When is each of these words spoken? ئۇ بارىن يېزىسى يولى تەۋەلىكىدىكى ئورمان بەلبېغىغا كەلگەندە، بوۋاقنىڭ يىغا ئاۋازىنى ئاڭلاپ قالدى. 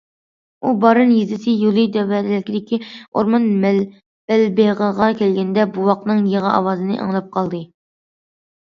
ئۇ 0.61 0.69
بارىن 0.85 1.11
يېزىسى 1.15 1.53
يولى 1.63 1.83
تەۋەلىكىدىكى 1.97 2.79
ئورمان 3.11 3.47
بەلبېغىغا 3.69 5.13
كەلگەندە، 5.23 5.69
بوۋاقنىڭ 5.77 6.27
يىغا 6.35 6.57
ئاۋازىنى 6.59 7.01
ئاڭلاپ 7.05 7.33
قالدى. 7.39 7.67